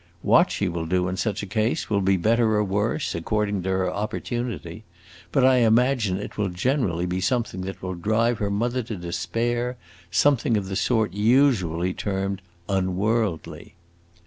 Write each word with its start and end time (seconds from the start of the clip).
What 0.23 0.49
she 0.49 0.67
will 0.67 0.87
do 0.87 1.07
in 1.07 1.15
such 1.15 1.43
a 1.43 1.45
case 1.45 1.87
will 1.87 2.01
be 2.01 2.17
better 2.17 2.55
or 2.55 2.63
worse, 2.63 3.13
according 3.13 3.61
to 3.61 3.69
her 3.69 3.93
opportunity; 3.93 4.83
but 5.31 5.45
I 5.45 5.57
imagine 5.57 6.17
it 6.17 6.39
will 6.39 6.49
generally 6.49 7.05
be 7.05 7.21
something 7.21 7.61
that 7.65 7.83
will 7.83 7.93
drive 7.93 8.39
her 8.39 8.49
mother 8.49 8.81
to 8.81 8.95
despair; 8.95 9.77
something 10.09 10.57
of 10.57 10.69
the 10.69 10.75
sort 10.75 11.13
usually 11.13 11.93
termed 11.93 12.41
'unworldly. 12.67 13.75